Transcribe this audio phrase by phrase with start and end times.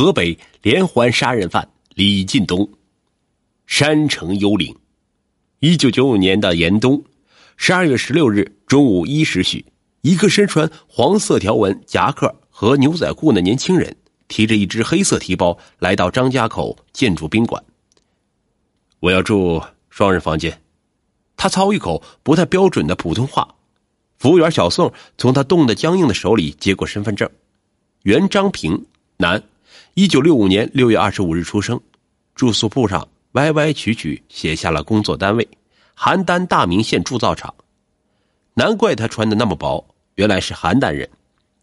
[0.00, 2.66] 河北连环杀人犯李进东，
[3.66, 4.74] 山城幽灵。
[5.58, 7.04] 一九九五年的严冬，
[7.58, 9.62] 十二月十六日中午一时许，
[10.00, 13.94] 一个身穿黄色条纹夹克和牛仔裤的年轻人，
[14.26, 17.62] 提着一只黑色提包来到张家口建筑宾馆。
[19.00, 20.62] 我要住双人房间。
[21.36, 23.54] 他操一口不太标准的普通话。
[24.16, 27.28] 服务员小宋从他冻得僵硬的手里接过身份证，
[28.04, 28.86] 袁张平，
[29.18, 29.42] 男，
[29.94, 31.80] 一九六五年六月二十五日出生，
[32.36, 35.48] 住宿簿上歪歪曲曲写下了工作单位：
[35.98, 37.52] 邯郸大名县铸造厂。
[38.54, 39.84] 难怪他穿的那么薄，
[40.14, 41.08] 原来是邯郸人。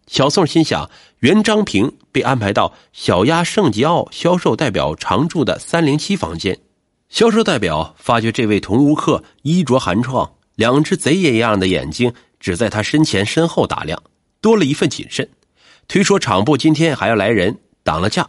[0.08, 6.60] 小宋心想，袁张平被安排到小鸭圣吉奥销售代表常住的三零七房间。
[7.08, 12.14] 销售代表发觉这位同屋客衣着寒窗，两只贼爷一样的眼睛。
[12.40, 14.04] 只在他身前身后打量，
[14.42, 15.28] 多了一份谨慎。
[15.88, 17.58] 推说厂部今天还要来人，
[17.88, 18.28] 挡了架。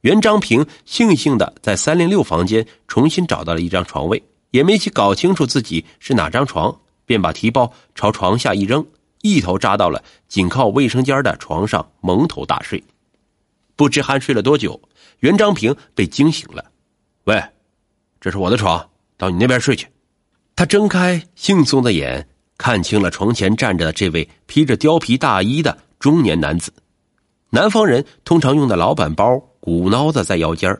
[0.00, 8.84] 袁章平悻悻的在三零六房间重新找到了一张床位，也没去搞清楚自己是哪张床，便把提包朝床下一扔，
[9.22, 12.82] 一头扎到了紧靠卫生间的床上，蒙头大睡。
[13.76, 14.80] 不知酣睡了多久，
[15.20, 16.64] 袁章平被惊醒了。
[17.26, 17.40] 喂，
[18.20, 18.84] 这是我的床，
[19.16, 19.86] 到你那边睡去。
[20.56, 22.28] 他睁开惺忪的眼。
[22.56, 26.72] 看清了床前站着的这位披着貂皮大衣的中年男子，
[27.50, 30.78] 南方人通常用的老板包鼓挠的在腰间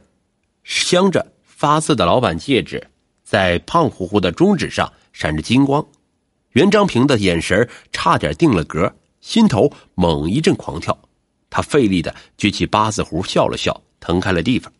[0.64, 2.86] 镶着发色的老板戒指
[3.24, 5.84] 在胖乎乎的中指上闪着金光。
[6.52, 10.96] 袁章平的眼神差点定了格，心头猛一阵狂跳，
[11.48, 14.70] 他费力的举起八字胡笑了笑，腾开了地方。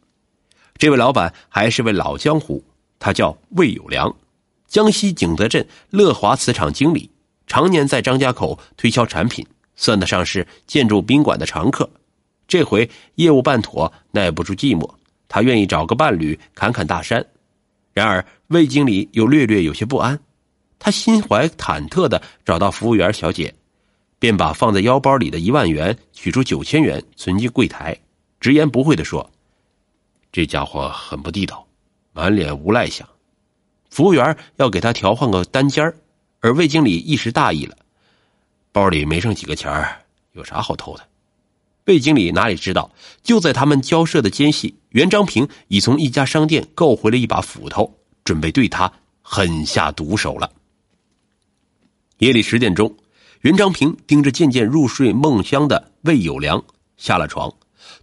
[0.77, 2.63] 这位老板还是位老江湖，
[2.99, 4.15] 他叫魏有良。
[4.67, 7.11] 江西景德镇乐华瓷厂经理，
[7.47, 9.47] 常年在张家口推销产品，
[9.79, 11.89] 算得上是建筑宾馆的常客。
[12.47, 14.91] 这回业务办妥，耐不住寂寞，
[15.29, 17.25] 他愿意找个伴侣侃侃大山。
[17.93, 20.19] 然而魏经理又略略有些不安，
[20.79, 23.55] 他心怀忐忑的找到服务员小姐，
[24.19, 27.97] 便把放在腰包里的一万元取出九千元存进柜台，
[28.41, 29.31] 直言不讳的说
[30.33, 31.67] ：“这家伙很不地道，
[32.13, 33.09] 满脸无赖相。”
[33.91, 35.95] 服务员要给他调换个单间
[36.41, 37.77] 而魏经理一时大意了，
[38.73, 40.01] 包里没剩几个钱儿
[40.33, 41.03] 有啥好偷的？
[41.87, 42.91] 魏经理哪里知道，
[43.23, 48.93] 就在他们交涉的间隙，袁章平已从一家商店购回了一把斧头，准备对他
[49.23, 50.53] 狠下毒手了。
[52.19, 52.95] 夜里十点钟，
[53.41, 56.63] 袁章平盯着渐渐入睡梦乡的魏有良
[56.97, 57.53] 下了床，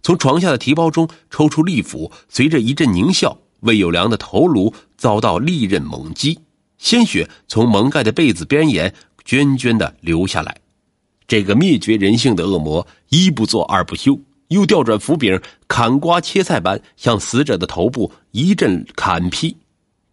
[0.02, 3.38] 从床下的提包中抽出利斧，随着一阵狞笑。
[3.60, 6.38] 魏有良的头颅遭到利刃猛击，
[6.76, 8.94] 鲜血从蒙盖的被子边沿
[9.26, 10.56] 涓涓的流下来。
[11.26, 19.56] 这个灭绝人性的恶魔一不做二不休，又调转斧柄，砍瓜切菜般向死者的头部一阵砍劈。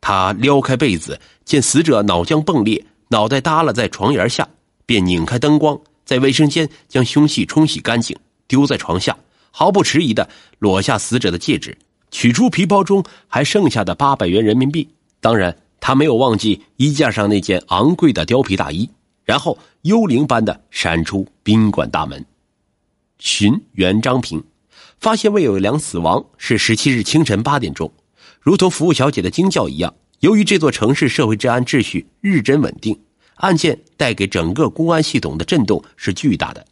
[0.01, 4.47] 他撩开被子，见死者脑浆迸裂，脑袋耷拉在床沿下，
[4.85, 9.15] 便拧开灯光，在卫生间将凶器冲洗干净，丢在床下，
[9.51, 11.77] 毫不迟疑的裸下死者的戒指。
[12.09, 14.87] 取出皮包中还剩下的八百元人民币，
[15.21, 18.89] 当然他没有忘记衣架上那件昂贵的貂皮大衣，
[19.23, 22.25] 然后幽灵般的闪出宾馆大门。
[23.19, 24.43] 寻袁章平，
[24.99, 27.91] 发现魏有良死亡是十七日清晨八点钟，
[28.41, 29.93] 如同服务小姐的惊叫一样。
[30.19, 32.99] 由于这座城市社会治安秩序日臻稳定，
[33.35, 36.65] 案件带给整个公安系统的震动是巨大的。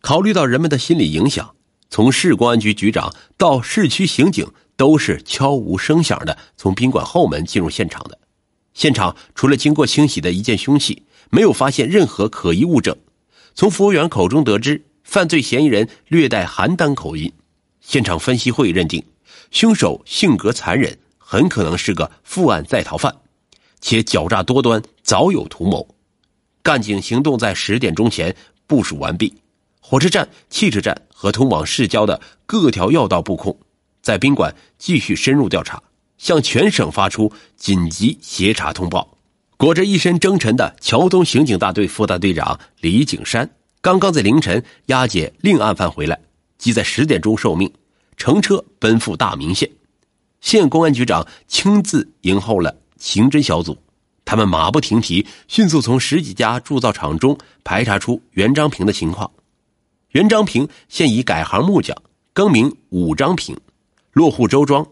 [0.00, 1.54] 考虑到人们的心理影响，
[1.90, 4.46] 从市公安局局长到市区刑警。
[4.74, 8.18] 都是悄无声响的从宾馆后门进入现场的。
[8.72, 11.04] 现场除了经过清洗的一件凶器，
[11.34, 12.94] 没有发现任何可疑物证。
[13.54, 17.32] 从服务员口中得知，犯罪嫌疑人略带邯郸口音。
[17.80, 19.02] 现场分析会认定，
[19.50, 23.16] 凶手性格残忍，很可能是个负案在逃犯，
[23.80, 25.88] 且狡诈多端，早有图谋。
[26.62, 29.34] 干警行动在十点钟前部署完毕，
[29.80, 33.58] 火车站、汽车站和通往市郊的各条要道布控。
[34.02, 35.82] 在宾馆继续深入调查，
[36.18, 39.11] 向全省发出紧急协查通报。
[39.62, 43.48] 裹着一身征尘的桥东刑警大队副大队长李景山，
[43.80, 46.18] 刚刚在凌晨押解另案犯回来，
[46.58, 47.72] 即在十点钟受命，
[48.16, 49.70] 乘车奔赴大名县。
[50.40, 53.78] 县公安局长亲自迎候了刑侦小组，
[54.24, 59.30] 他们马不停蹄，迅速从十几家铸造厂中排查出袁章平的情况。
[60.10, 61.96] 袁章平现已改行木匠，
[62.32, 63.56] 更名武章平。
[64.10, 64.84] 落户周庄，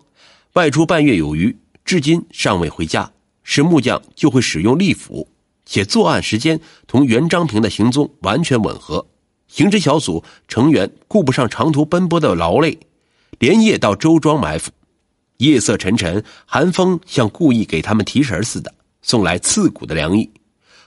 [0.52, 3.10] 外出半月有余，至今尚未回家。
[3.52, 5.26] 是木匠就会使用利斧，
[5.66, 9.04] 且作案时间同袁章平的行踪完全吻合。
[9.48, 12.78] 刑侦小组成员顾不上长途奔波的劳累，
[13.40, 14.70] 连夜到周庄埋伏。
[15.38, 20.30] 夜色沉沉，寒风像故意给他们提神似的，送来刺骨的凉意。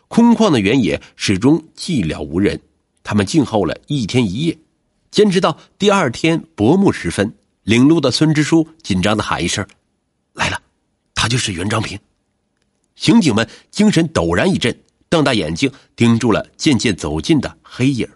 [0.08, 2.58] 空旷的原野始终寂寥无人。
[3.04, 4.58] 他们静候了一天一夜，
[5.12, 9.68] 坚持到第二天薄暮时分，领路的孙支书紧张的喊一声
[10.32, 10.62] ：“来了，
[11.14, 12.00] 他就是袁章平。”
[12.96, 14.76] 刑警们精神陡然一振，
[15.10, 18.08] 瞪大眼睛盯住了渐渐走近的黑影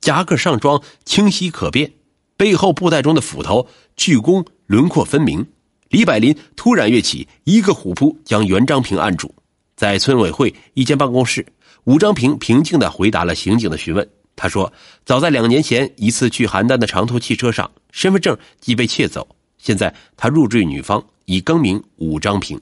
[0.00, 1.92] 夹克上装清晰可辨，
[2.36, 3.66] 背后布袋中的斧头
[3.96, 5.46] 巨弓轮廓分明。
[5.88, 9.34] 李百林突然跃起，一个虎扑将袁章平按住。
[9.74, 11.46] 在村委会一间办公室，
[11.84, 14.06] 武章平平静地回答了刑警的询问。
[14.36, 14.72] 他说
[15.04, 19.26] ：“早在两年前一次去邯郸的长途汽车上，身份证即被窃走。
[19.56, 22.60] 现在他入赘女方，已更名武章平。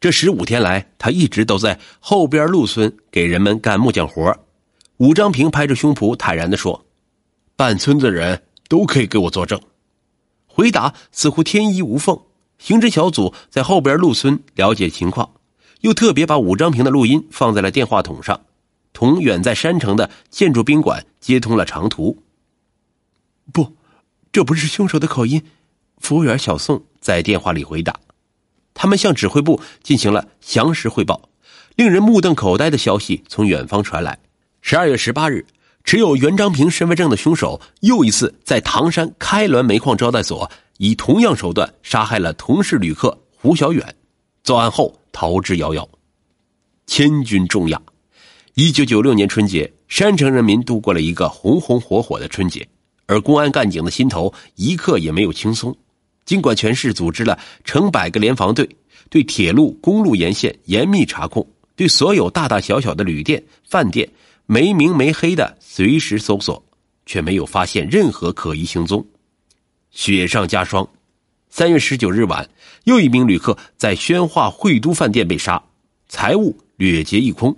[0.00, 4.36] 这十五天来，他一直都在后边陆村给人们干木匠活。”
[4.98, 6.86] 武章平拍着胸脯坦然的说
[7.56, 9.60] ：“半村的人都可以给我作证。”
[10.46, 12.18] 回答似乎天衣无缝。
[12.58, 15.32] 刑侦小组在后边陆村了解情况，
[15.82, 18.40] 又特别把武章平的录音放在了电话筒上，
[18.94, 22.22] 同远在山城的建筑宾馆接通了长途。
[23.52, 23.76] 不，
[24.32, 25.42] 这不是凶手的口音。
[25.98, 28.00] 服务员小宋在电话里回答。
[28.76, 31.28] 他们向指挥部进行了详实汇报。
[31.74, 34.16] 令人目瞪口呆的消息从远方传来：
[34.60, 35.44] 十二月十八日，
[35.82, 40.48] 持有袁章平身份证的凶手又一次在唐山开滦煤矿招待所。
[40.78, 43.96] 以同样手段杀害了同事旅客胡小远，
[44.44, 45.88] 作案后逃之夭夭。
[46.86, 47.80] 千钧重压，
[48.52, 52.68] 一九九六年春节，山城人民度过了一个红红火火的春节，
[53.06, 55.74] 而公安干警的心头一刻也没有轻松。
[56.26, 58.68] 尽管全市组织了成百个联防队，
[59.08, 64.06] 对铁路、公路沿线严密查控，对所有大大小小的旅店、饭店
[64.44, 66.62] 没明没黑的随时搜索，
[67.06, 69.06] 却没有发现任何可疑行踪。
[69.92, 70.86] 雪上加霜，
[71.48, 72.46] 三月十九日晚，
[72.84, 75.62] 又一名旅客在宣化汇都饭店被杀，
[76.08, 77.56] 财物掠劫一空。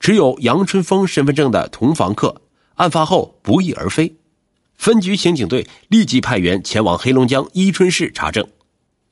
[0.00, 2.42] 持有杨春风身份证的同房客，
[2.74, 4.12] 案发后不翼而飞。
[4.80, 8.48] 分局刑警队立即派员前往黑龙江伊春市查证，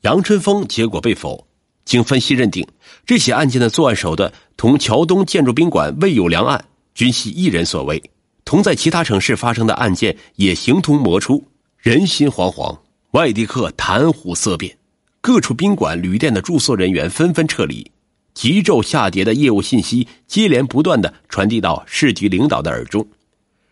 [0.01, 1.47] 杨春风结果被否。
[1.85, 2.67] 经分析认定，
[3.05, 8.03] 这起案件的作案手段同桥东建筑宾馆魏有良案均系一人所为，
[8.47, 11.47] 同在其他城市发生的案件也形同魔出。
[11.77, 12.79] 人心惶惶，
[13.11, 14.75] 外地客谈虎色变，
[15.21, 17.93] 各处宾馆、旅店的住宿人员纷纷撤离，
[18.33, 23.07] 急骤下跌的业务信息接连不断的传递到市局领导的耳中，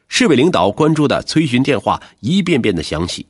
[0.08, 3.26] 市委领导关注的催询电话一遍遍的响起。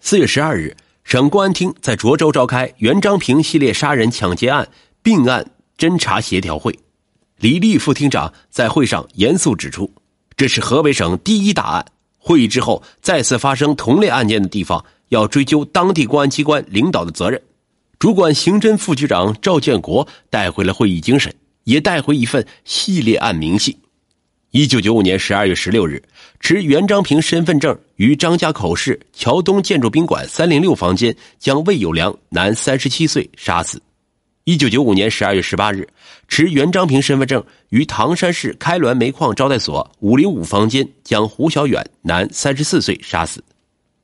[0.00, 4.68] 四月十二日，省公安厅在涿州召开袁章平系列杀人抢劫案
[5.02, 6.78] 并案侦查协调会，
[7.38, 9.92] 李立副厅长在会上严肃指出，
[10.36, 11.84] 这是河北省第一大案。
[12.18, 17.40] 会议之后，再次发生同类案件的地方，要追究当地公安机关领导的责任。
[17.98, 21.34] 主管刑侦副局长赵建国带回了会议精神，
[21.64, 23.78] 也带回一份系列案明细。
[24.50, 26.02] 一九九五年十二月十六日，
[26.40, 33.82] 持袁章平身份证于张家口市桥东建筑宾馆三零六房间，将魏有良男三十七岁杀死。
[34.44, 35.86] 一九九五年十二月十八日，
[36.28, 43.44] 持袁章平身份证于唐山市开滦煤矿招待所五零五房间将胡小远男三十四岁杀死。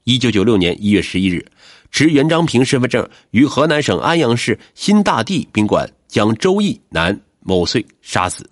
[0.04, 1.42] 一九九六年一月十一日，
[1.90, 8.46] 持袁章平身份证于河南省安阳市新大地宾馆将周毅男某岁杀死。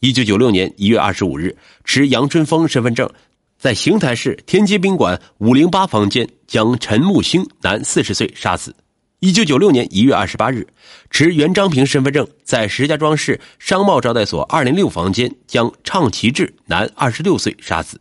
[0.00, 3.10] 一九九六年一月二十五日，持杨春风身份证，
[3.58, 8.72] 在邢台市天街宾馆五零八房间将陈木星男四十岁杀死。
[9.18, 10.64] 一九九六年一月二十八日，
[11.10, 18.00] 持袁章平身份证在石家庄市商贸招待所二零六房间将畅其志男二十六岁杀死。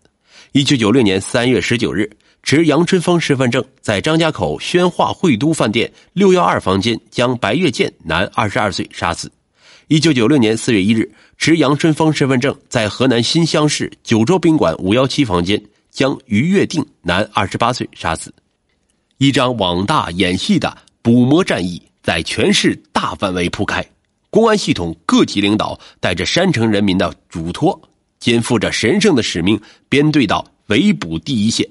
[0.52, 2.08] 一九九六年三月十九日，
[2.44, 9.32] 持杨春风身份证在张家口宣化汇都饭店六幺二房间将白月建男二十二岁杀死。
[9.88, 18.34] 一九九六年四月一日，持杨春风身份证在河南新乡市九州宾馆五幺七房间将于月定男二十八岁杀死。
[19.18, 20.78] 一张网大演戏的。
[21.02, 23.82] 捕魔战役在全市大范围铺开，
[24.30, 27.82] 公安系统各级领导带着山城人民的嘱托，
[28.20, 31.66] 肩负着神圣的使命，编队到围捕第一线。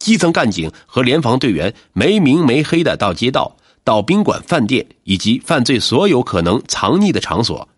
[0.00, 7.68] 基层干警和联防队员没明没黑的到街道、到宾馆、饭店以及犯罪所有可能藏匿的场所，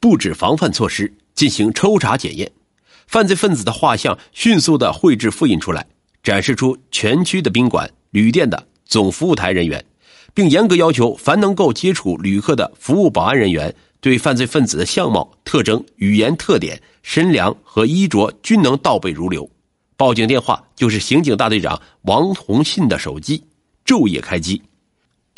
[0.00, 2.50] 布置防范措施，进行抽查检验。
[3.06, 5.86] 犯罪分子的画像迅速的绘制复印出来，
[6.22, 9.84] 展示出全区的宾馆、旅店的总服务台人员。
[10.32, 19.46] 并严格要求，凡能够接触旅客的服务保安人员，对犯罪分子的相貌特征、语言特点、身量和衣着均能倒背如流。
[19.98, 23.44] 报警电话就是刑警大队长王洪信的手机，
[23.84, 24.62] 昼夜开机。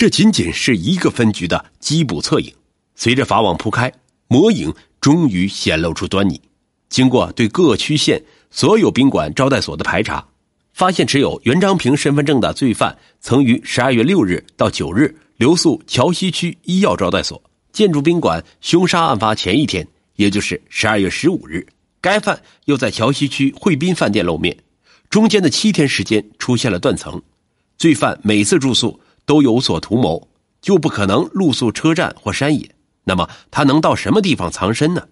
[0.01, 2.51] 这仅仅是一个分局的缉捕侧影。
[2.95, 3.93] 随着法网铺开，
[4.29, 6.41] 魔影终于显露出端倪。
[6.89, 8.19] 经过对各区县
[8.51, 10.27] 所有宾馆招待所的排查，
[10.73, 17.39] 发现持有袁章平身份证的罪犯曾于十二月六日到九日留宿桥西区医药招待所。
[17.71, 21.67] 建筑宾馆凶杀案发前一天，也就是十二月十五日，
[22.01, 24.57] 该犯又在桥西区汇宾饭店露面。
[25.11, 27.21] 中间的七天时间出现了断层，
[27.77, 30.29] 罪犯每次住宿都有所图谋，
[30.61, 32.75] 就不可能露宿车站或山野。
[33.05, 35.03] 那么他能到什么地方藏身呢？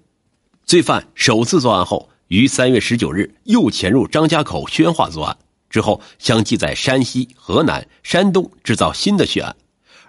[0.64, 5.36] 罪犯首次作案后，于三月十九日又潜入张家口宣化作案，
[5.70, 9.56] 之后相继在山西、河南、山东制造新的血案，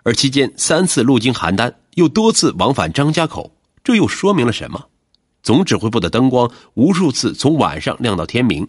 [0.04, 1.74] 而期间三次路经邯郸。
[1.96, 3.52] 又多次往返张家口，
[3.84, 4.86] 这又说明了什么？
[5.42, 8.68] 总指挥部的灯光无数次从晚上亮到天明，